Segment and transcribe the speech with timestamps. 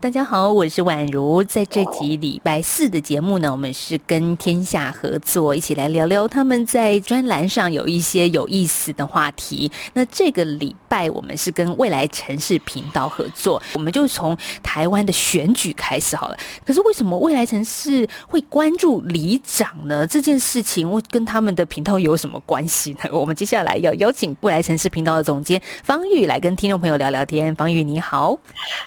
[0.00, 1.42] 大家好，我是宛如。
[1.42, 9.68] 在这集礼拜四的节目呢，我们是跟天下合作，一起来聊聊他们在专栏上有一些有意思的话题。
[9.94, 16.36] 那这个礼拜我们是跟未来城市频道合作，我们就从台湾的选举开始好了。
[16.64, 20.06] 可是为什么未来城市会关注里长呢？
[20.06, 23.10] 这件事情我跟他们的频道有什么关系呢？
[23.10, 27.52] 我们接下来要邀请未来城市频道的总监方玉来跟听众朋友聊聊天。
[27.56, 28.38] 方玉你好，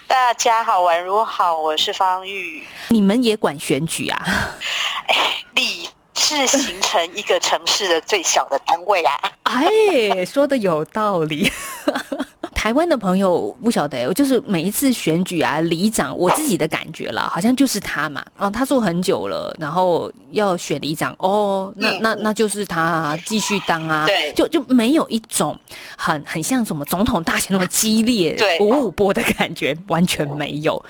[0.07, 2.63] 大家好，宛如好，我是方玉。
[2.89, 4.23] 你们也管选举啊？
[5.07, 5.15] 哎，
[5.55, 9.19] 里是形成一个城市的最小的单位啊。
[9.43, 11.51] 哎，说的有道理。
[12.61, 18.23] 台湾的朋友不晓得，就是每一次选举啊，里长，我自己的感觉啦，好像就是他嘛。
[18.37, 24.05] 哦，他做很久了，然后要选里长，哦，那那那就是他继续当啊。
[24.05, 25.59] 对，就就没有一种
[25.97, 30.85] 很很像什么总统大选那么激烈、五五波的感觉，完全没有。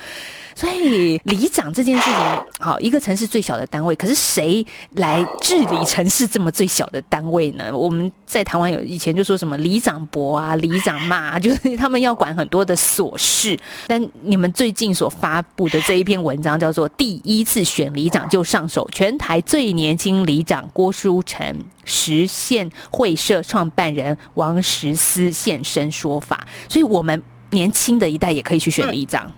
[0.62, 2.14] 所以里长这件事情，
[2.60, 7.76] 好，一个城市最小的单位，可是谁来治理城市这么最小的单位呢？
[7.76, 13.58] 我们在台湾有以前就说什么里长伯啊、里长妈，就是他们要管很多的琐事。
[13.88, 29.32] 但你们最近所发布的这一篇文章叫做《第一次选里长就上手》，全台最年轻里长郭书成实现会社创办人王石思现身说法，所以我们年轻的一代也可以去选里长。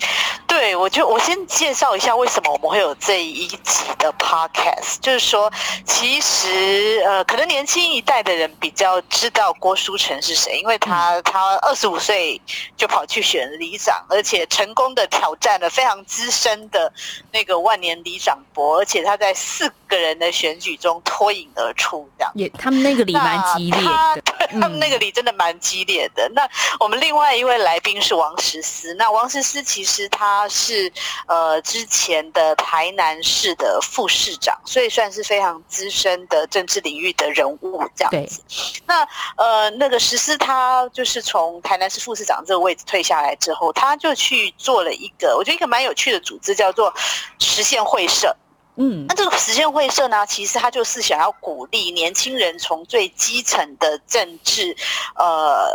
[0.46, 5.50] 对，我就我先介绍一下为什么我们会有这一集的 podcast，就是说，
[5.86, 12.40] 其实呃，可能年轻一代的人比较知道郭书成是谁，因为他他二十五岁
[12.76, 16.92] 就跑去选里长，而且成功的挑战了非常资深的
[17.32, 22.32] 那个万年里长伯，而且他在四个人的选举中脱颖而出，这样。
[22.34, 24.22] 也他们那个里蛮激烈的，
[24.60, 26.28] 他们那个里真的蛮激烈的。
[26.34, 26.48] 那
[26.80, 30.30] 我们另外一位来宾是王石思，那王石思其实他。
[30.30, 30.92] 他是
[31.26, 38.42] 呃之前的台南市的副市长，所以算是非常资深的政治领域的人物这样子。
[38.86, 39.02] 那
[39.36, 46.92] 呃那个实施他就是从台南市副市长这个位置退下来之后，他就去做了一个我觉得一个蛮有趣的组织，叫做
[47.38, 48.36] 实现会社。
[48.82, 54.74] 嗯，那这个实现会社呢，其实他就是想要鼓励年轻人从最基层的政治，
[55.16, 55.68] 呃，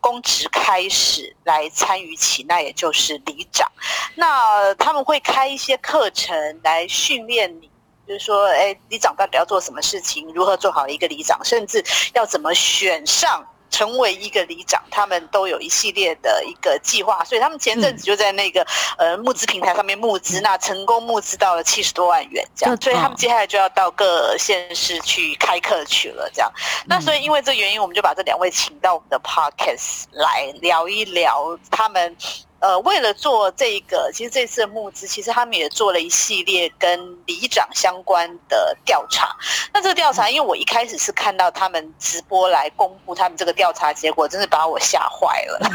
[0.00, 3.68] 公职开始来参与起，那也就是里长。
[4.14, 7.68] 那他们会开一些课程来训练你，
[8.06, 11.84] 就是说，哎，里长到底要做什么事情，如何做好一个里长，甚至
[12.14, 13.44] 要怎么选上。
[13.72, 18.64] 成为一个里长，他们都有一系列的一个计划，所以他们前阵子就在那个
[18.98, 26.52] 呃募资平台上面募资，那成功募资到了七十多万元这样，所以他们接下来就要到各县市去开课去了这样。
[26.86, 32.16] 那所以因为这原因，我们就把这两位请到我们的 podcast 来聊一聊他们。
[32.62, 39.34] 呃，为了做这个，其实这次的募资，其实他们也做了一系列跟里长相关的调查。
[39.74, 45.68] 那这个调查，因为我一开始是看到他们直播来公布他们这个调查结果，真是把我吓坏了。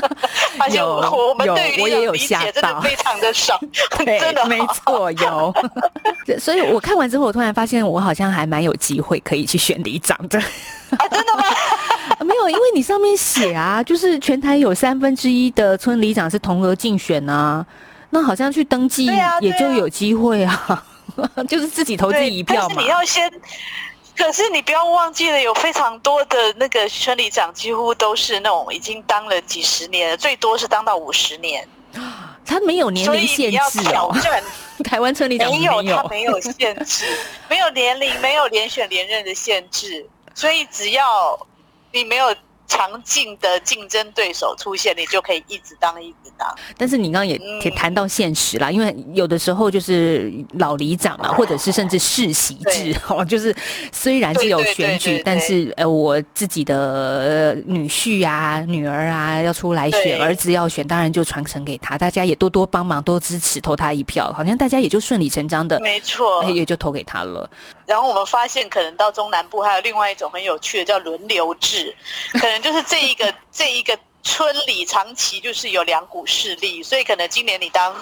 [0.58, 3.58] 发现我们对于里长理解真的非常的少，
[4.04, 5.54] 真的没错有。
[6.38, 10.38] 所以我看完之后，我突然发现我好像还蛮有机会可以去选里长的。
[10.98, 11.44] 啊，真的吗？
[12.20, 17.64] 没有，因为你上面写啊，就是全台有三分之一的村里长是同额竞选啊，
[18.10, 19.06] 那好像去登记
[19.40, 20.84] 也就有机会啊，
[21.48, 22.82] 就是自己投自己一票嘛。
[22.82, 23.30] 你要先，
[24.16, 31.66] 可是你不要忘记了，有非常多的那个村里长几乎都是那种已经当了几十年，最多是当到五十年。
[32.46, 34.14] 他没有年龄限制哦。
[34.84, 37.06] 台湾村里长没有，他没有限制，
[37.48, 40.04] 没有年龄，没有连选连任的限制。
[40.34, 41.38] 所以只要
[41.94, 42.26] 你没有
[42.66, 46.48] 强劲的竞争对手出现，你就可以一直当一直当。
[46.76, 53.54] 但是你刚刚也也谈到现实啦，因为有的时候就是老里长嘛，或者是甚至世袭制 哦，就是
[53.92, 67.48] 虽然是有选举，但是呃，我自己的女婿啊、女儿啊要出来选，儿子要选，当然就传承给他，大家也多多帮忙，多支持，投他一票，好像大家也就顺理成章的，没错，也就投给他了。
[67.86, 71.94] 然后我们发现，可能到中南部还有另外一种很有趣的，叫轮流制，
[72.32, 77.94] 可能就是这一个这一个村里长期就是有两股势力，所以可能今年你当，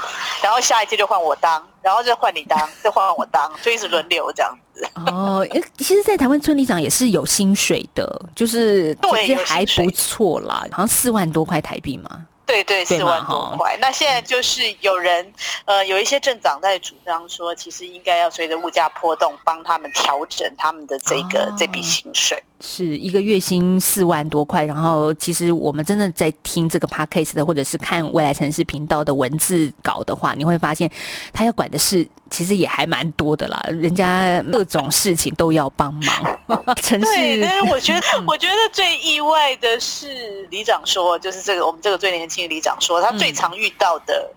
[0.43, 4.89] 然后下一届就换我当，然后再换你当，再换我当，就一直轮流这样子。
[5.07, 5.47] 哦，
[5.79, 12.27] 其实，在台湾村里长也是有薪水的，就是其实还不错啦，好像四万多块台币嘛。
[12.45, 13.79] 对对，四万多块。
[13.81, 15.33] 那现在就是有人，
[15.65, 22.43] 呃，有一些镇长在主张说，其实应该要随着物价波动，帮他们调整他们的这个这笔薪水。
[22.65, 30.89] 是一个月薪四万多块，然后其实我们真的在听这个 podcast 的，或者是看未来城市频道的文字稿的话，你会发现
[31.33, 36.39] 他要管的事其实也还蛮多的啦，人家各种事情都要帮忙。
[36.89, 44.31] 对，但是我觉得，我觉得最意外的是里长说，就是这个我们这个最年轻的里长说，他最常遇到的。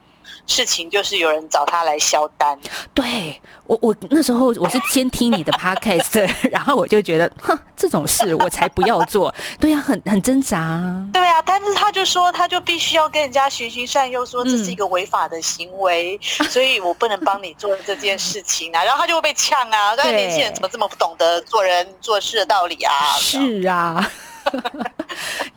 [0.48, 2.58] 事情就是有人找他来销单，
[2.94, 9.34] 对我我那时候我是先听你的 podcast， 然后我就觉得，哼，这种事我才不要做。
[9.60, 10.82] 对呀，很很挣扎。
[11.12, 16.20] 对啊，但是他就说，他就必须要跟人家循循善诱，说这是一个违法的行为，
[16.50, 18.84] 所以我不能帮你做这件事情啊。
[18.84, 22.94] 然后他就会被呛啊，那年轻人怎么这么不懂得做人做事的道理啊？
[23.18, 24.12] 是啊。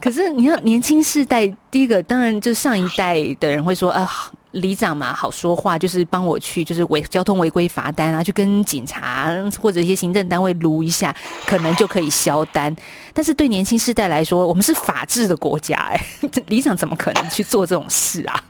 [0.00, 4.10] 可是你看，年轻世代，第一个当然就上一代的人会说啊。
[4.58, 11.14] 里长嘛，好说话，就是帮我去，就是违交通违规罚单啊，去跟警察或者一些行政单位撸一下，
[11.46, 12.74] 可能就可以消单。
[13.12, 16.06] 但是对年轻世代来说，我们是法治的国家，哎，
[16.46, 18.44] 里长怎么可能去做这种事啊？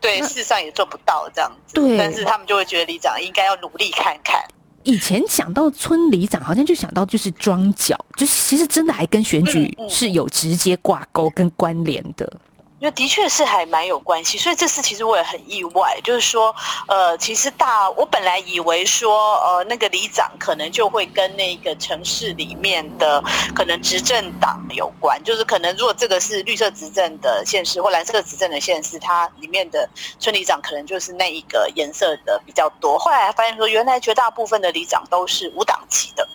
[0.00, 1.74] 对，事实上也做不到这样子。
[1.74, 4.40] 对，但是他们就会觉得里长应该要努力看看。
[4.84, 12.24] 以前想到村里长，好像就想到就是庄脚，就是其实真的还跟选举是有直接挂钩跟关联的。
[12.24, 12.38] 因
[12.84, 16.54] 为的确是还蛮有关系，所以这次其实我也很意外，就是说，
[16.86, 23.22] 呃，其实大我本来以为说，呃，那个里长可能就会跟那个城市里面的
[23.54, 29.88] 可能执政党有关，就是可能如果这个是绿色执政的县市或蓝色执政的县市，它里面的
[30.18, 32.98] 村里长可能就是那一个颜色的比较多。
[32.98, 36.28] 后来发现说，原来绝大部分的里长都是无党籍的，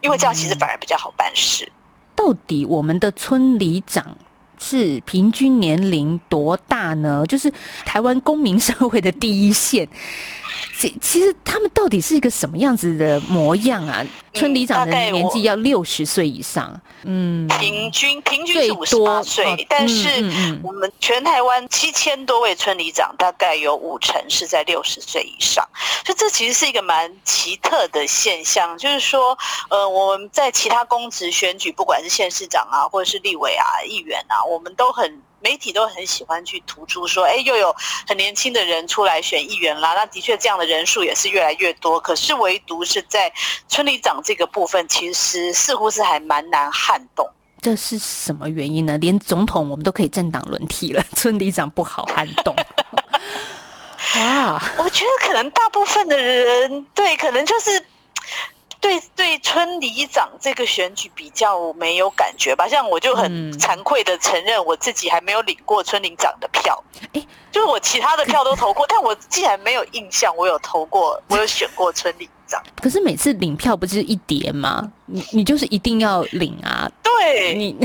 [0.00, 1.70] 因为这样其实反而比较好办事。
[2.16, 4.16] 到底我们的村里长？
[4.62, 7.26] 是平均年龄多大呢？
[7.26, 7.52] 就是
[7.84, 9.88] 台湾公民社会的第一线。
[10.78, 14.04] 其其实他们到底是一个什么样子的模样啊？
[14.34, 20.08] 村里长的年纪要六十岁以上，嗯，平均平均是五十八岁，但是
[20.62, 25.68] 我们全台湾七千多位村里长，大概有五成是在六十岁以上，
[26.06, 28.76] 所以这其实是一个蛮奇特的现象。
[28.78, 29.36] 就是说，
[29.68, 35.20] 呃，我们在其他公职选举，不管是县市长啊，或者是立委啊、议员啊，我们都很。
[35.42, 37.74] 媒体都很喜欢去突出说，哎，又有
[38.06, 39.94] 很年轻的人出来选议员啦。
[39.94, 41.98] 那的确，这样的人数也是越来越多。
[42.00, 43.32] 可是，唯独是在
[43.68, 47.28] 村里长这个部分，其实似乎是还蛮难撼动。
[47.60, 48.96] 这是什么原因呢？
[48.98, 52.54] 连总统我们都可以政党轮替了， 村里长不好撼动。
[54.16, 57.84] 哇，我觉得可能大部分的人对，可能就是。
[58.82, 62.68] 对对，村里长这个选举比较没有感觉吧？
[62.68, 66.82] 像我就很惭愧的承认，我自己还没有领过村里长的票。
[67.12, 72.60] 哎，就是我其他的票都投过，但我竟然没有印象，我有投过，我有选过村里长。
[72.82, 74.92] 可是每次领票不就是一叠吗？
[75.06, 76.90] 你你就是一定要领啊？
[77.04, 77.76] 对，你。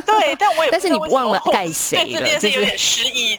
[0.04, 3.38] 对，但我也但是你忘了盖谁了，这是有点失忆，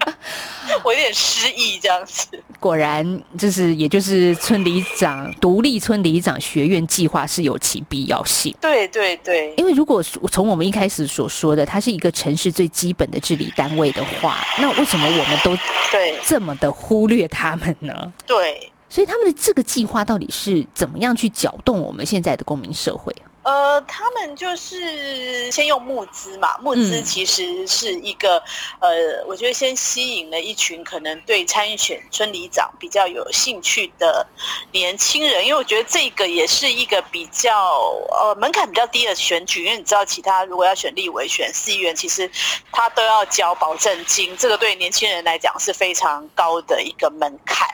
[0.82, 2.26] 我有点失忆这样子。
[2.58, 8.54] 果然，就是也就是村里长独立村里长学院计划是有其必要性。
[8.60, 15.56] 对对对，因为如果从我们一开始所说的，它是一个城市最基本的治理单位的话，那为什么我们都
[15.90, 18.12] 对这么的忽略他们呢？
[18.26, 23.14] 对，所以他们的这个计划到底是怎么样去搅动我们现在的公民社会？
[23.44, 28.42] 呃，他们就是先用募资嘛，募资其实是一个，
[28.80, 34.26] 呃，我觉得先吸引了一群可能对参选村里长比较有兴趣的
[34.72, 37.70] 年轻人，因为我觉得这个也是一个比较
[38.10, 42.30] 呃门槛比较低的选举，因为你知道，其他如果要选立委、选市议员，其实
[42.72, 47.68] 他都要交保证金，这个对年轻人来讲是非常高的一个门槛，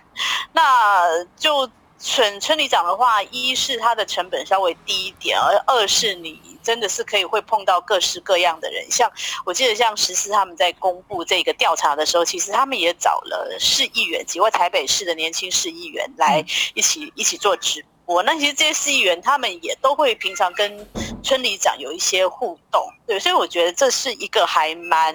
[0.52, 1.70] 那就。
[2.00, 8.90] 选村里长的话，一是它的成本稍微低一点，而二是你真的是可以会碰到各式各样的人。
[8.90, 9.10] 像
[9.44, 16.42] 我记得，像十四他们在公布这个调查的时候，其实他们也找了市议员几位台北市的年轻市议员来
[16.74, 18.22] 一起一起做直播。
[18.24, 20.84] 那其实这些市议员他们也都会平常跟
[21.22, 25.14] 村里长有一些互动，对，所以我觉得这是一个还蛮。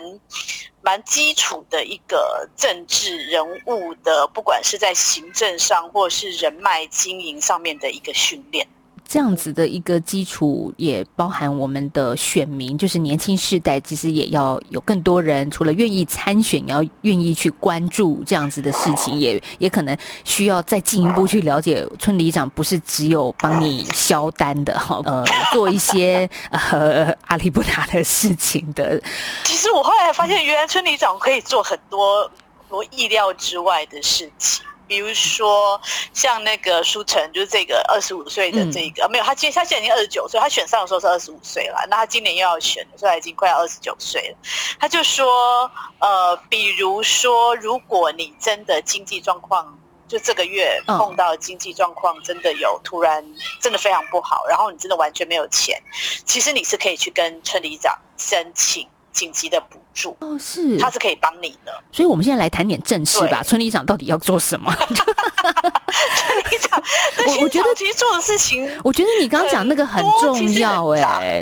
[0.86, 8.68] 蛮基础的一个政治人物的，不管是在行政上或是人脉经营上面的一个训练。
[9.07, 29.01] 这样子的一个基础，也包含我们的选民，就是年轻世代，其实也要有更多人，除了愿意参选，也要愿意去关注这样子的事情，也也可能需要再进一步去了解，村里长不是只有帮你销单的哈，呃， 做一些呃阿里不达的事情的。
[29.43, 32.29] 其实我后来发现，原来村里长可以做很多
[32.69, 34.65] 多意料之外的事情。
[34.88, 35.80] 比如说，
[36.13, 44.38] 像那个舒成，就是这个二十五岁的这个，没有他今他现在已经二十九岁，他选上的时候是二十五岁了，那他今年又要选，所以他已经快要二十九岁了。
[44.80, 49.77] 他就说，呃，比如说，如果你真的经济状况，
[50.08, 53.25] 就这个月碰到经济状况真的有突然
[53.60, 55.82] 真的非常不好，然后你真的完全没有钱，
[56.25, 58.88] 其实你是可以去跟村里长申请。
[59.15, 63.41] 紧急的补助哦，是，他是可以帮你的，所以我们现在来谈点正事吧。
[63.41, 64.72] 村里长到底要做什么？
[64.75, 66.84] 村里长，
[67.25, 71.41] 我我觉得其实做的事情，我觉得你刚刚讲那个很重要哎。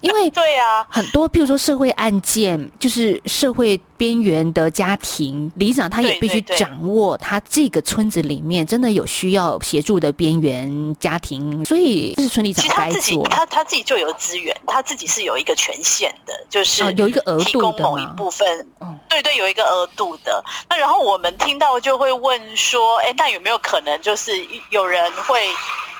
[0.00, 13.26] 因为 对呀，很多，譬如说社会案件，就是社会边缘的家庭，里长他也必须掌握他这个村子里面真的有需要协助的边缘家庭，所以这是村里长该做。
[13.28, 18.66] 他他自己就有资源，他自己是有一个权限的，就是有一个额度的某一部分，
[19.08, 20.44] 对对，有一个额度的。
[20.68, 24.32] 那然后我们听到就会问说，哎，那有没有可能就是
[24.70, 25.40] 有人会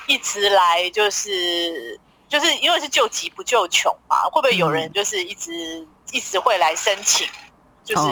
[0.07, 1.99] 一直来，就是？
[2.29, 7.27] 就是因为是救急不救穷嘛，会不会有人就是一直一直会来申请，
[7.83, 8.03] 就是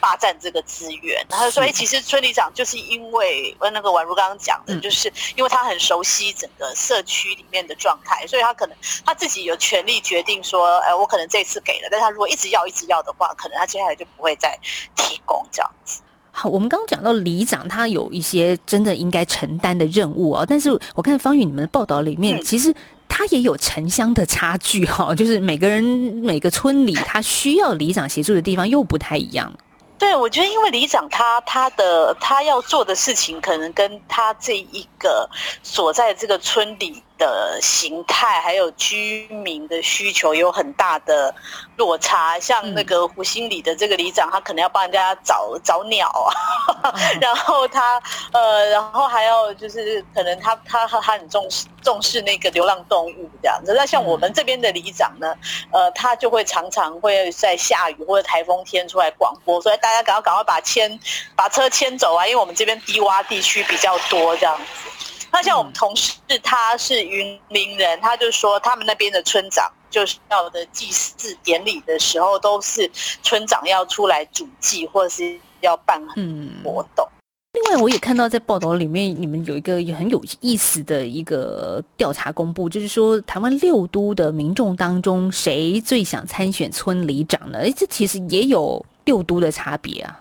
[0.00, 1.24] 霸占这个资源？
[1.30, 14.58] 然后说，哎，其实村里长就是因为那个宛如刚刚讲的，就是因为他很熟悉整个社区里面的状态，所以他可能他自己有权利决定说，哎，我可能这次给了，但他如果一直要一直要的话，可能他接下来就不会再
[14.94, 16.02] 提供这样子。
[16.30, 22.74] 好，我们刚刚讲到里长他有一些真的应该承担的任务啊，但是我看方宇你们的报道里面，其实。
[23.16, 29.52] 他也有城乡的差距哈， 就是每个人每个村里他需要里长协助的地方又不太一样。
[29.96, 35.30] 对，我觉得因为里长他他的他要做的事情，可能跟他这一个
[35.62, 37.00] 所在这个村里。
[37.16, 41.34] 的形态还有居民的需求有很大的
[41.76, 46.08] 落差，像那个湖心里的这个里长，他可能要帮人家找找鸟
[46.82, 48.00] 啊， 然后他
[48.32, 53.74] 呃，然后还要就是可能他他他很重视重视那个流浪动物这样子。
[53.76, 55.34] 那像我们这边的里长呢，
[55.70, 60.98] 呃，他就会常常会在下雨或者台风天出来广播，所以大家赶快赶快把牵
[61.36, 64.64] 把车牵走啊，因为我们这边低洼地区比较多这样子。
[65.34, 66.12] 那像我们同事，
[66.44, 72.88] 他是云林人，他就说他们那边的村长就是要的祭祀典礼的时候，都是
[73.20, 76.00] 村长要出来主祭，或者是要办
[76.62, 77.04] 活动。
[77.54, 87.58] 另外，我也看到在报道里面，你们有一个也很有意思的一个调查公布，就是说台湾六都的民众当中，谁最想参选村里长呢？
[87.58, 90.20] 哎，这其实也有六都的差别啊。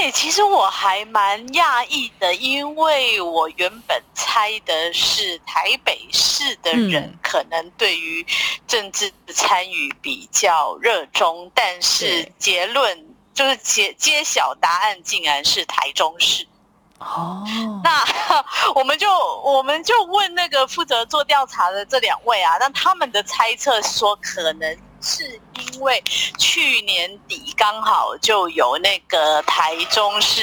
[0.00, 8.24] 对，其实我还蛮讶异的，因为我原本猜的是台北市的人可能对于
[8.68, 16.46] 政治参与比较热衷，但是结论就是揭揭晓答案，竟然是台中市。
[17.00, 17.42] 哦，
[17.82, 18.04] 那
[18.76, 19.08] 我们就
[19.42, 24.78] 我们就问那个负责做调查的这两位啊，那他们的猜测说可能。
[25.00, 25.40] 是
[25.78, 26.02] 因为
[26.36, 30.42] 去年底刚好就有那个台中市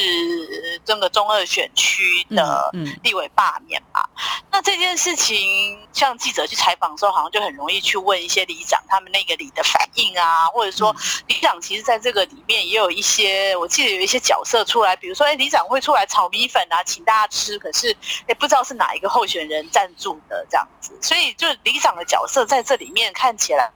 [0.86, 2.72] 这个中二选区的
[3.04, 4.02] 立委罢免嘛，
[4.50, 10.96] 那这件事情像记者去采访的时候，好像就很容易去问一些里长他们那个里的反应啊，或者说
[11.28, 17.94] 里长其实在这个里面也有一些，我记得有一些角色出来，比如说哎里长会出来炒米粉啊，请大家吃，可是
[18.28, 23.70] 哎不知道是哪一个候选人赞助的这样子，所以就里长的角色在这里面看起来。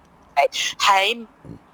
[0.78, 1.14] 还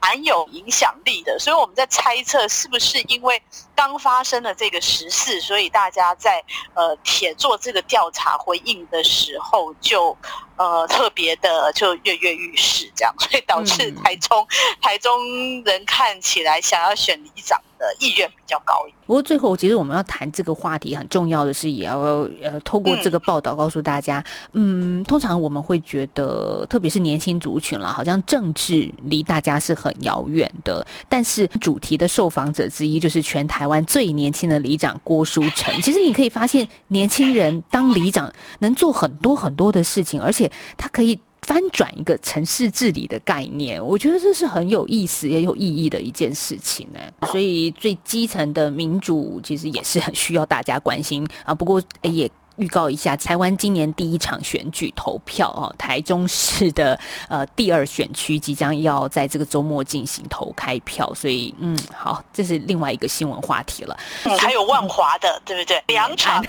[0.01, 3.41] 蛮有影响力的，所以我们在猜测是不是因为
[3.73, 6.43] 刚发生了这个时事，所以大家在
[6.75, 10.15] 呃铁做这个调查回应的时候，就
[10.57, 14.47] 呃特别的就跃跃欲试，这样，所以导致台中
[14.79, 18.97] 台中人看起来想要选里长的意愿比较高一点。
[19.07, 21.97] 不过最后，其实我们要谈这个话题，很重要的是，也要
[22.41, 30.85] 呃透过这个报道告诉大家，嗯，通常我们会觉得，特别是年轻族群了，好像政治离大家是很遥远的。
[31.09, 35.73] 但是主题的受访者之一就是全台湾最年轻的里长郭书成。
[35.81, 41.19] 其实你可以发现，年轻人当里长能做很多很多的事情，而且他可以。
[41.41, 46.99] 翻转一个城市治理的概念，我觉得这是很有意思也有意义的一件事情呢。
[47.27, 51.53] 所以最基层的民主其实也是很需要大家关心啊。
[51.53, 63.97] 不过也预告一下，台湾今年第一场选举投票哦，台中市的呃第二选区即将要在这个周末进行投开票，所以嗯，好，这是另外一个新闻话题了。
[64.23, 65.81] 嗯，还有万华的，对不对？
[65.87, 66.43] 两场。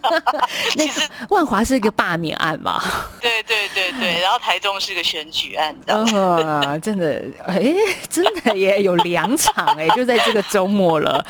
[0.70, 2.82] 其实万华是一个罢免案嘛？
[3.20, 5.74] 对对对对， 然后台中是个选举案。
[5.86, 7.74] 啊，真的，哎，
[8.08, 11.24] 真的也有两场哎，就在这个周末了。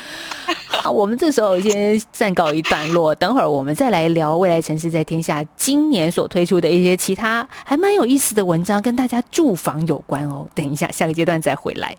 [0.84, 10.46] 好，我们这时候先暂告一段落，等会儿我们再来聊未来城市在天下今年所推出的一些其他还蛮有意思的文章，跟大家住房有关哦。
[10.54, 11.96] 等一下，下个阶段再回来。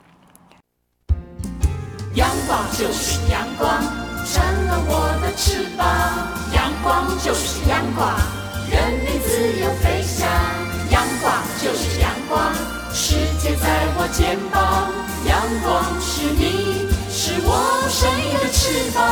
[2.14, 3.82] 阳光就是阳光，
[4.24, 5.88] 成了我的翅膀。
[6.54, 8.14] 阳光就是阳光，
[8.70, 10.30] 人民自由飞翔。
[10.92, 12.54] 阳光就是阳光，
[12.94, 14.92] 世界在我肩膀。
[15.28, 16.75] 阳光是你。
[17.44, 19.04] 我生命的翅膀。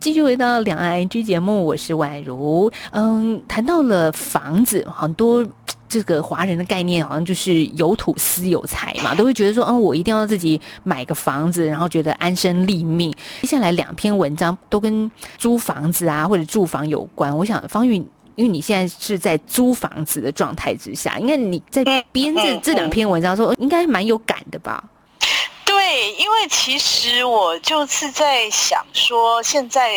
[0.00, 2.72] 继续回到两岸 IG 节目，我是宛如。
[2.92, 5.46] 嗯，谈到了房子，很多
[5.88, 13.12] 这个华人的概念好像就是有土私有财嘛，都会觉得说，嗯，我一定要自己买个房子，然后觉得安身立命。
[13.42, 18.02] 接下来两篇文章都跟租房子啊或者住房有关，我想方玉。
[18.40, 24.82] 因为你现在是在租房子的状态之下，应该你在编这这两篇文章时候，应该蛮有感的吧？
[25.66, 29.92] 对，因为其实我就是在想说，现在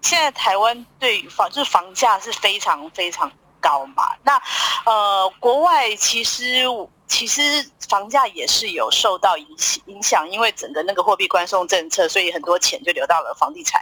[0.00, 3.28] 现在台湾对房就是房价是非常非常
[3.66, 4.04] 高嘛。
[4.22, 4.40] 那
[4.84, 6.66] 呃，国外其实。
[7.08, 7.40] 其实
[7.88, 9.46] 房价也是有受到影
[9.86, 13.80] 影响，因为整个那个货币宽松政策，所以很多钱就流到了房地产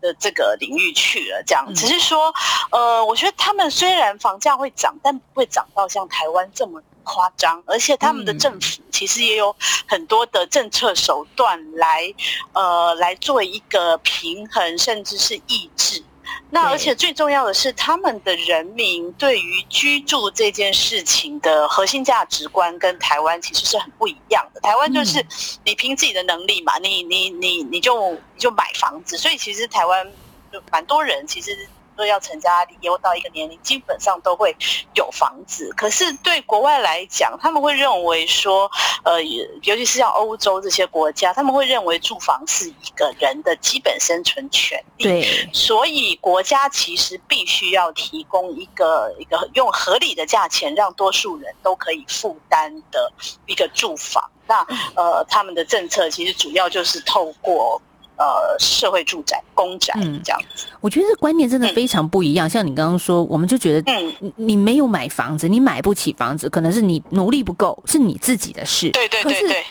[0.00, 1.42] 的这个领域去了。
[1.44, 2.32] 这样只是说，
[2.70, 9.54] 呃，我觉得他们虽然房价会涨，但不会涨到像台湾这么夸张，而且他们的政府其实也有
[9.88, 12.14] 很多的政策手段来，
[12.52, 16.04] 呃，来做一个平衡，甚至是抑制。
[16.50, 24.60] 那而且最重要的是，他们的人民对于居住这件事情的核心价值观跟台湾其实是很不一样的。
[24.60, 25.24] 台湾就是
[25.64, 30.06] 你凭自己的能力嘛，你你你你就你就买房子，所以其实台湾
[30.52, 31.68] 就蛮多人其实。
[32.00, 34.56] 说要成家立业到一个年龄，基本上都会
[34.94, 35.70] 有房子。
[35.76, 38.70] 可是对国外来讲，他们会认为说，
[39.04, 45.04] 呃，尤其是像欧洲这些国家，他们会认为住房是一个人的基本生存权利。
[45.04, 53.12] 对，所以国家其实必须要提供一个一个用合理的价钱，让多数人都可以负担的
[53.44, 54.30] 一个住房。
[54.46, 57.80] 那呃，他们的政策其实主要就是透过。
[58.20, 62.48] 呃，社会住宅、公宅这样子，我觉得这观念真的非常不一样。
[62.48, 68.90] 像你刚刚说，我们就觉得，嗯，你没有买房子，你买不起房子，可能是你努力不够，是你自己的事。
[68.90, 69.64] 对对对对，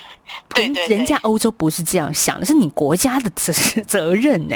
[0.50, 3.54] 对对，人家欧洲不是这样想的，是你国家的责
[3.86, 4.56] 责任呢。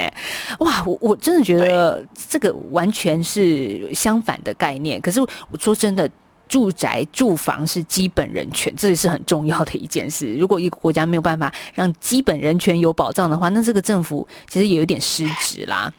[0.58, 5.00] 哇，我我真的觉得这个完全是相反的概念。
[5.00, 5.28] 可是我
[5.60, 6.10] 说真的。
[6.48, 10.34] 住宅住房是基本人权，这也是很重要的一件事。
[10.34, 15.92] 如果一个国家没有办法让基本人权有保障的话，那这个政府其实也有点失职啦。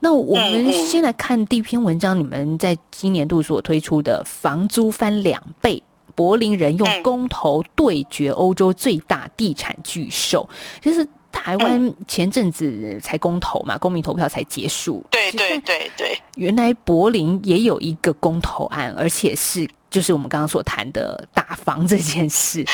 [0.00, 5.82] 那我们先来看第一篇文章，你们在今年度所推出的房租翻两倍，
[6.14, 10.48] 柏林人用公投对决欧洲最大地产巨兽，
[10.80, 15.04] 就是台湾前阵子才公投嘛，公民投票才结束。
[15.10, 19.68] 对对对对，原来柏林也有一个公投案，而且是。
[19.90, 22.64] 就是我们刚刚所谈的打房这件事，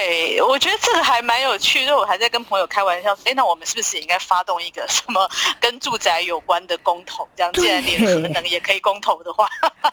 [0.00, 1.84] 对我觉得这个还蛮有趣。
[1.84, 5.28] 就我还在跟朋友开玩笑，哎，那我们是不是也应该发动一个什么
[5.60, 7.28] 跟住宅有关的公投？
[7.36, 9.48] 这样既然连核能也可以公投的话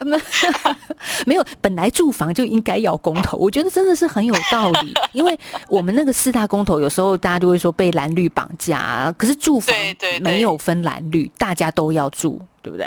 [1.26, 3.36] 没有，本来住房就应该要公投。
[3.36, 9.74] 我觉得真的是很有道理，因为我们那个四大公投，有时候大家就会说被蓝绿绑架，可是住房
[10.20, 12.86] 没有分蓝绿，大家都要住，对不对？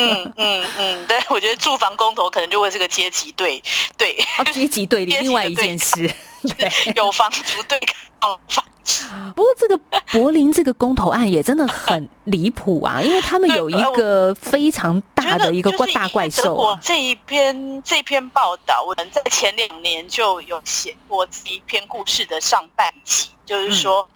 [0.00, 3.60] 嗯嗯嗯，对，我觉得住房公投可能就会是个阶级对
[3.96, 4.16] 对，
[4.52, 6.14] 阶级对立， 另外一件事，对，
[6.94, 7.78] 有房族对
[8.20, 8.64] 抗房。
[9.36, 9.78] 不过这个
[10.12, 16.54] 柏林这个公投案也真的很离谱啊，因为他们有一个非常大的一个怪大怪兽。
[16.54, 24.08] 我这一篇这篇报道，我们在前两年就有写过这一篇故事的上半集，就是说。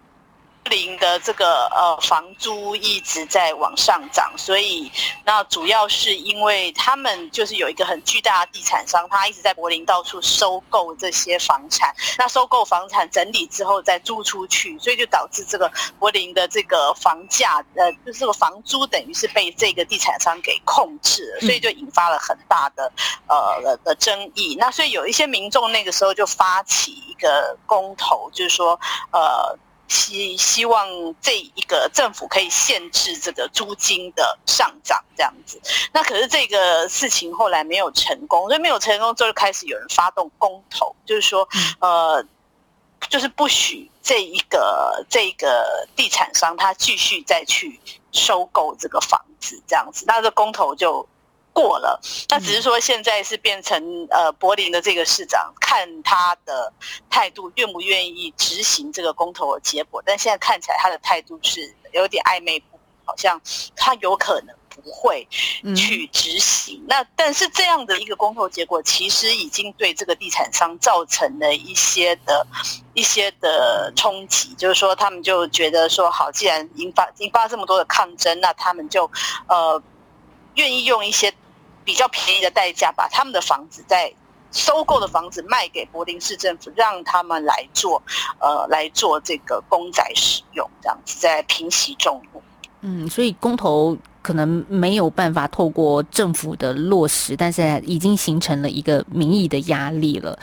[0.65, 4.91] 林的这个呃房租一直在往上涨，所以
[5.25, 22.91] 那主要是因为他们就是有一个很巨大的地产商，他一直在柏林到处收购这些房产，那收购房产整理之后再租出去，所以就导致这个柏林的这个房价呃，就是这个房租等于是被这个地产商给控制了，所以就引发了很大的
[23.27, 24.57] 呃的争议。
[24.59, 28.79] 那所以有一些民众那个时候就发起一个公投，就是说
[29.11, 29.59] 呃。
[29.93, 30.89] 希希望
[31.21, 35.61] 这一个政府可以限制这个租金的上涨，这样子。
[35.93, 41.47] 那可是这个事情后来没有成功，所以没有成功之后，开始有人发动公投，就是说，
[41.81, 42.25] 呃，
[43.11, 47.79] 就是不许这一个这个地产商他继续再去
[48.13, 50.05] 收购这个房子，这样子。
[50.07, 51.07] 那这公投就。
[51.53, 56.73] 过了，那只是说现在是变成呃柏林的这个市长看他的
[57.11, 63.39] 态度愿不愿意执行这个公投的结果，但现在看起来他的态度是有点暧昧不，好像
[63.77, 65.29] 他有可能不会
[65.77, 66.83] 去执行。
[66.89, 72.47] 那但是这样的一个公投结果，其实已经对这个地产商造成了一些的
[72.95, 79.11] 一些的冲击，就是说他们就觉得说好，既然引发引发这么多的抗争，那他们就
[79.49, 79.83] 呃
[80.55, 81.31] 愿意用一些。
[81.85, 84.13] 比较便宜的代价，把他们的房子在
[84.51, 88.03] 收购的房子卖给柏林市政府，让他们来做，
[88.39, 92.43] 呃，来做这个公宅使用，这样子在平息众怒。
[92.83, 100.39] 嗯，所以公投可能没有办法透过政府的落实，但是已经形成了一个民意的压力了。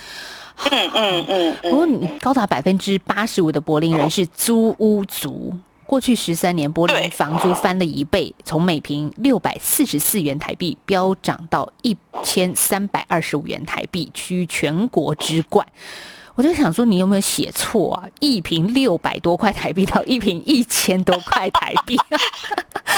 [0.72, 1.58] 嗯嗯嗯。
[1.70, 1.88] 不过，
[2.20, 5.54] 高达百分之八十五的柏林人是租屋族。
[5.90, 15.66] 过去十三年，柏林房租翻了一倍，从每平六百四十四元台币飙涨到一千三百二十五元台币，居全国之冠。
[16.36, 18.06] 我就想说，你有没有写错啊？
[18.20, 22.18] 一瓶六百多块台币到一瓶一千多块台币， 对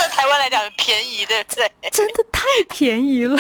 [0.10, 1.72] 台湾来讲很便宜，对不对？
[1.92, 3.40] 真的太便宜了。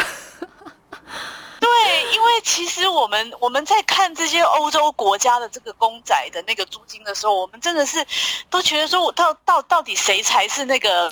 [1.62, 1.70] 对，
[2.12, 8.04] 因为其实我们我们在看这些欧洲国家的这个公仔的那个租金的时候，我们真的是
[8.50, 11.08] 都觉得说，我到到到底谁才是那个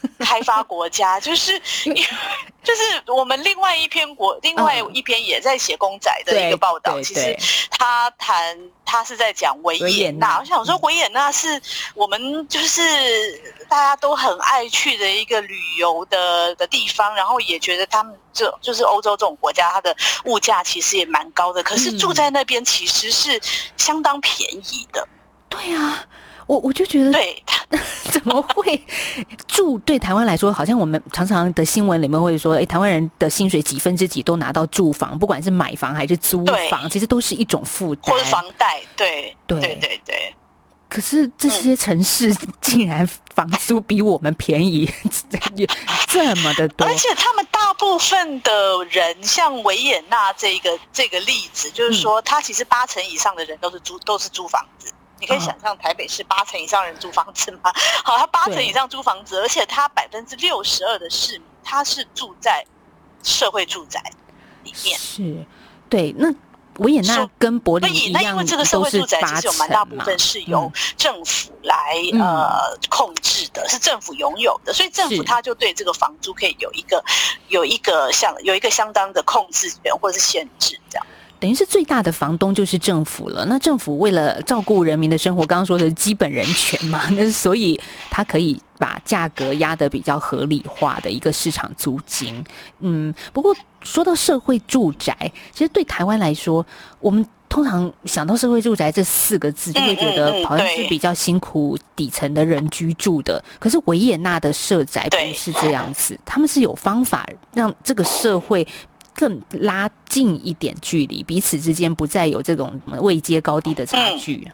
[0.20, 1.18] 开发国家？
[1.20, 1.58] 就是
[2.64, 7.36] 就是我们另外一篇国，另外一篇也在写公仔的一个报道，其实
[7.70, 10.38] 他谈他是在讲维也纳。
[10.38, 11.60] 我想说，维也纳是
[11.94, 12.82] 我们就是
[13.68, 21.62] 大家都很爱去的一个旅游的的地方，然后也觉得他们这就是欧洲这种国家，它的物价其实也蛮高的。
[21.62, 23.40] 可是住在那边其实是
[23.76, 25.06] 相当便宜的。
[25.48, 26.04] 对啊。
[26.46, 27.42] 我我就觉得，对，
[28.10, 28.80] 怎么会
[29.48, 29.78] 住？
[29.80, 38.80] 对台湾来说，好像我们常常的新闻里面会说，哎，台湾人的薪水几分之几都拿到住房，不管是买房还是租房，其实都是一种负担，或者房贷。
[38.96, 40.34] 对，对，对，对，对。
[40.88, 43.04] 可是这些城市竟然
[43.34, 44.88] 房租比我们便宜
[46.06, 54.92] 这么的多，而且他们大部分的人，像维也纳这个这个例子，就是说，他其实八成以上的人都是租都是租房子。
[55.18, 57.72] 你可以想象台北市八成以上人租房子吗？
[58.04, 62.64] 好，他八成以上租房子，而且他百分之六十二的市民，他是住在
[63.22, 64.02] 社会住宅
[64.62, 64.98] 里面。
[64.98, 65.44] 是，
[65.88, 66.14] 对。
[66.18, 66.28] 那
[66.80, 71.74] 维也纳跟柏林一样，那因为这个社会住宅其实有蛮大部分是由政府来
[72.20, 77.02] 呃控制的，是政府拥有的，所以政府他就对这个房租可以有一个
[77.48, 81.06] 有一个相有一个相当的控制权或者是限制这样。
[81.38, 83.44] 等于是最大的房东就是政府了。
[83.46, 87.78] 那政府为了照顾人民的生活，刚刚说的基本人权嘛，那 所以
[88.10, 92.44] 他可以把价格压得比较合理化的一个市场租金。
[92.80, 95.14] 嗯，不过说到社会住宅，
[95.52, 96.64] 其实对台湾来说，
[97.00, 103.42] 我们通常想到社会住宅这四个字，就会觉得好像是比较辛苦底层的人居住的。
[103.58, 108.66] 可是维也纳的社宅不是这样子，他们是有方法让这个社会。
[109.16, 114.50] 更拉近一点距离，彼此之间不再有这种位阶高低的差距。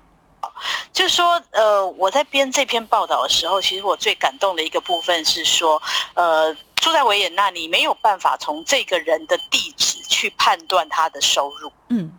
[0.92, 5.82] 就是说，呃，我在编这篇报道的时候，其实我最感动的一个部分是说，
[6.14, 11.72] 呃，住在维也纳，你没有办法从这个人的地址去判断他的收入。
[11.88, 12.12] 嗯。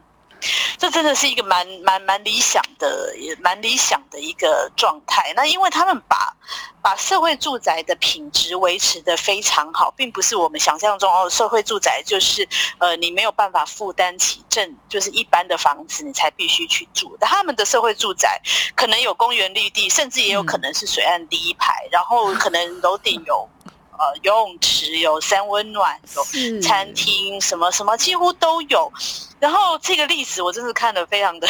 [0.77, 5.31] 这真的是一个蛮蛮蛮理想的，也蛮理想的一个状态。
[5.37, 6.32] 那因为他们把
[6.81, 17.17] 把社会住宅的品质维持的非常好，并不是我们想象中哦，社会住宅就是呃你没有办法负担起正就是一般的房子，你才必须去住。
[17.21, 18.41] 他们的社会住宅
[18.75, 23.47] 可能有公园绿地，甚至也有可能是水岸第一排，然后可能楼顶有。
[23.95, 28.91] 呃，游泳池有三温暖，有餐厅，什么什么几乎都有。
[29.39, 31.47] 然后这个例子我真是看得非常的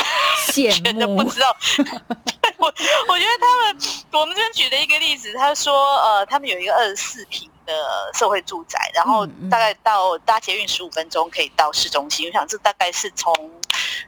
[0.52, 0.70] 羡
[1.08, 1.56] 慕，不知道。
[2.58, 3.78] 我我觉得他们，
[4.12, 7.50] 我们这边举了一个例子，他说，呃，他们有一个二十四平。
[7.66, 7.74] 的
[8.14, 12.28] 社会住宅，然后大概到搭捷运十五分钟可以到市中心。
[12.28, 13.34] 我想这大概是从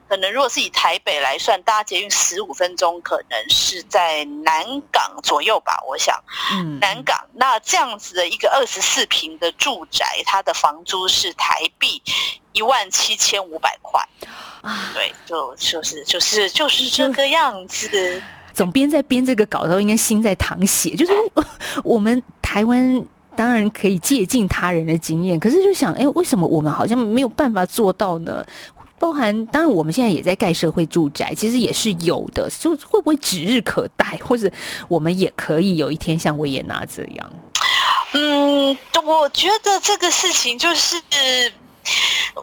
[0.08, 5.82] 可能如果是以台北来算，搭捷运十五分钟可能是在南港左右吧。
[5.88, 6.18] 我想，
[6.54, 12.02] 嗯南港那这样子的一个二十四平的住宅，它的房租是台币
[12.54, 14.02] 一万七千五百块。
[14.62, 18.22] 啊，对，就就是就是就是这个样子。
[18.52, 21.12] 总编在编这个稿的时候，应该心在淌血，就是
[21.84, 28.44] 我们台湾当然可以借鉴他人的经验，可是就想，哎，为什么我们好像没有办法做到呢？
[28.98, 34.50] 包含，当然我们现在也在盖社会住宅，其实也是有的，就会不会指日可待，或者
[34.88, 37.34] 我们也可以有一天像维也纳这样？
[38.14, 41.02] 嗯，我觉得这个事情就是。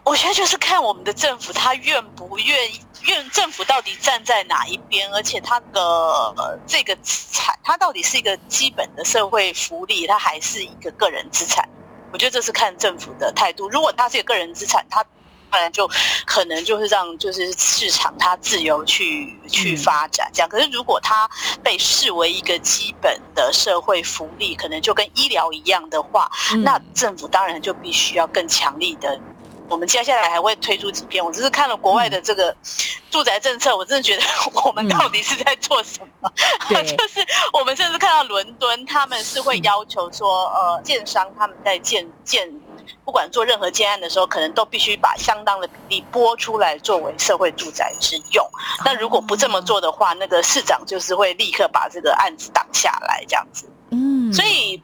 [0.04, 11.68] 我觉得就是看我们的政府，他愿不愿意，愿政府到底站在哪一边，而且他的这个资产，它到底是一个基本的社会福利，它还是一个个人资产？
[12.12, 13.68] 我觉得这是看政府的态度。
[13.68, 15.04] 如果它是一个个人资产，它
[15.52, 15.88] 当然就
[16.24, 20.48] 可能就是让就是市场它自由去去发展这样。
[20.48, 21.30] 可是如果它
[21.62, 26.30] 被视为一个基本的社会福利，可能就跟医疗一样的话，
[26.64, 29.20] 那政府当然就必须要更强力的。
[29.68, 31.24] 我们接下来还会推出几篇。
[31.24, 32.54] 我只是看了国外的这个
[33.10, 34.22] 住宅政策，我真的觉得
[34.66, 36.30] 我们到底是在做什么？
[36.68, 42.46] 就是我们甚至看到伦敦，他们是会要求说，呃，建商他们在建建，
[43.04, 48.46] 不管做任何建案的时候，可能都必须把相当的比例拨出来作为社会住宅之用。
[48.84, 53.68] 那如果不这么做的话，那个市长就是会立刻把这个案子挡下来，这样子。
[53.90, 54.82] 嗯，所以。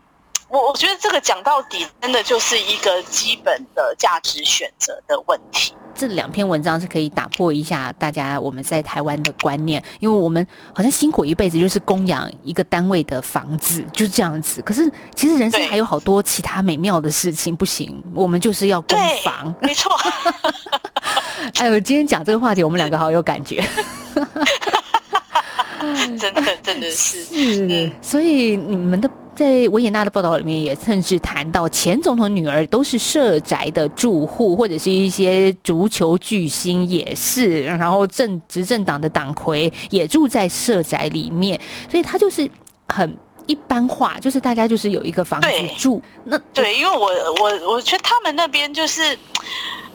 [0.51, 5.75] 我我觉得这个讲到底，真的就是一个基本的价值选择的问题。
[5.99, 14.63] 这两篇文章是可以打破一下大家我们在台湾的观念，因为我们好像辛苦一辈子就是供养一个单位的房子，就是这样子。
[14.63, 19.53] 可是其实人生还有好多其他美妙的事情，不行，我们就是要供房。
[19.61, 19.91] 没错。
[21.59, 23.61] 哎呦，今天讲这个话题，我们两个好有感觉。
[26.17, 27.25] 真的，真的是。
[27.27, 29.11] 是，所以你们的。
[29.39, 42.51] 在维也纳的报道里面，也甚至谈到前总统女儿都是社宅的住户，或者是一些足球巨星也是，然后政执政党的党魁也住在社宅里面，所以他就是
[42.89, 46.03] 很一般化，就是大家就是有一个房子住。
[46.25, 47.07] 那对，因为我
[47.41, 49.17] 我我觉得他们那边就是。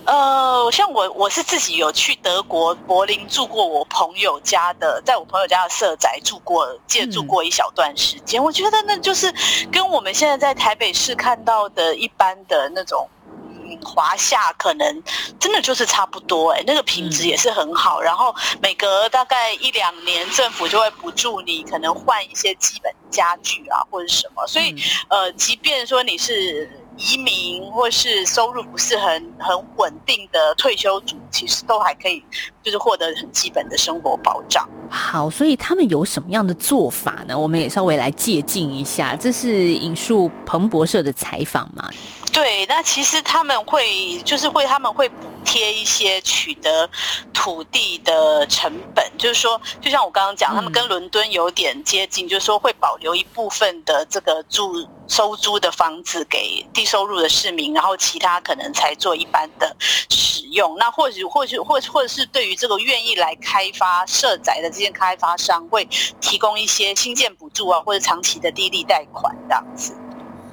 [0.06, 8.44] 呃，像我我是自己有去德国柏林住过，我朋友家的，在我朋友家的社宅住过，借住过一小段时间。
[8.44, 9.34] 我觉得那就是
[9.72, 15.04] 跟我们现在在台北市看到的一般的那种，嗯，华夏可能
[15.40, 16.52] 真的就是差不多。
[16.52, 18.02] 哎，那个品质也是很好。
[18.02, 24.46] 然后每隔大概一两年，政府就会补助你，可能换一些基本家具啊，或者什么。
[24.48, 24.76] 所以，
[25.08, 26.70] 呃，即便说你是。
[26.98, 32.24] 移民或是收入不是很很稳定的退休族，其实都还可以，
[32.62, 34.68] 就是获得很基本的生活保障。
[34.90, 37.38] 好，所以他们有什么样的做法呢？
[37.38, 39.16] 我们也稍微来借鉴一下。
[39.16, 41.90] 这是引述彭博社的采访嘛？
[42.34, 45.16] 对，那其实他们会就是会他们会补
[45.46, 46.90] 贴一些取得
[47.32, 60.76] 土地的成本，就是说，就像我刚刚讲，他们跟伦敦有点接近，就是说会保留一部分的这个住收租的房子给低收入的市民，然后其他可能才做一般的使用。
[60.80, 65.88] 那或许或许或或者是对于这个愿意来开发社宅的这些开发商，会
[66.20, 69.96] 提供一些新建补助啊，或者长期的低利贷款这样子。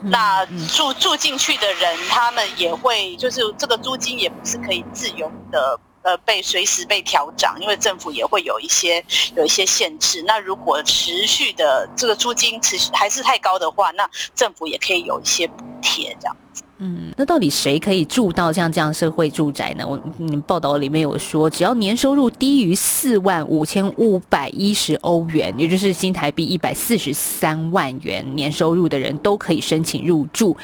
[0.03, 9.05] 那住住进去的人，他们也会，就是这个租金也不是可以自由的，呃，被随时被调涨，因为政府也会有一些
[9.37, 10.23] 有一些限制。
[10.27, 16.63] 那如果持续的这个租金持续还是太高的话，那政府也可以有一些补贴这样子。
[16.83, 19.87] 嗯，那到底谁可以住到像这样社会住宅呢？
[19.87, 30.57] 我你，报道里面有说，只要年收入低于四万五千五百一十欧元，也就是新台币一百四十三万元年收入的人都可以申请入住。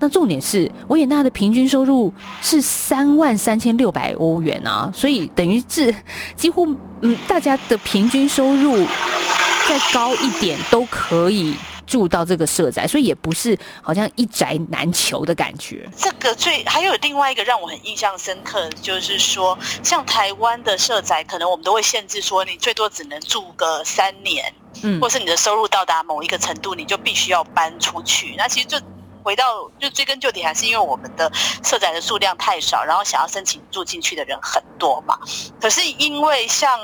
[0.00, 5.94] 那重点是维也纳的平均收入是三万三千六百欧元啊，所以等于是
[6.34, 6.66] 几乎
[7.02, 8.86] 嗯，大家的平均收入
[9.68, 11.54] 再高一点都可以。
[11.88, 15.88] 住到这个社宅，所以也不是好像一宅难求的感觉。
[15.96, 28.34] 这个最还有另外一个让我很印象深刻，就是说，像台湾的社宅，可能我们都会限制说，你最多只能住个三年，嗯，或是你的收入到达某一个程度，你就必须要搬出去。
[28.36, 28.78] 那其实就。
[29.28, 31.30] 回到就追根究底，还是因为我们的
[31.62, 35.18] 社宅的数量太少，然后想要申请住进去的人很多嘛。
[35.60, 36.80] 可是因为像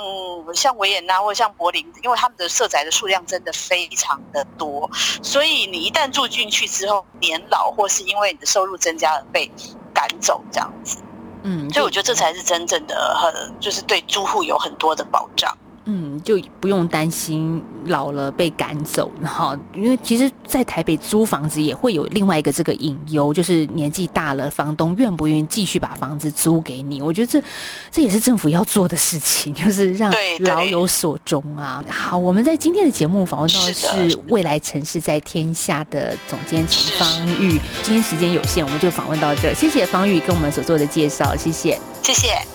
[0.52, 4.90] 像维也纳或像柏林，因为他们的社宅的数量真的非常的多，
[5.22, 9.50] 所以你一旦住进去之后，年老或是因为你的收入增加而被
[9.94, 10.98] 赶走这样子。
[11.44, 15.56] 嗯，所以我觉得这才是真正的很，就是对租户有很多的保障。
[15.86, 27.02] 嗯，就不用担心老了被赶走，然后，因为其实，在台北租房子也会有另外一个这个隐忧，就是年纪大了，房东愿不愿意继续把房子租给你？
[27.02, 27.42] 我觉得这
[27.90, 31.84] 这也是政府要做的事情，就是让老有所终啊。
[31.88, 37.60] 好，我们在今天的节目访问到的是未来城市在天下的总监陈方玉。
[37.82, 42.53] 今天时间有限，我们就访问到这，谢谢方玉跟我们所做的介绍，谢谢，谢谢。